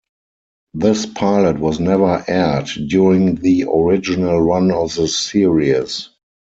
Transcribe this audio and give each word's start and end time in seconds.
This 0.73 1.05
pilot 1.05 1.59
was 1.59 1.79
never 1.79 2.25
aired 2.27 2.67
during 2.87 3.35
the 3.35 3.65
original 3.71 4.41
run 4.41 4.71
of 4.71 4.95
the 4.95 5.07
series. 5.07 6.09